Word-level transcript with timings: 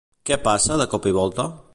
Què 0.29 0.37
passa 0.47 0.77
de 0.81 0.87
cop 0.95 1.05
i 1.11 1.13
volta? 1.19 1.47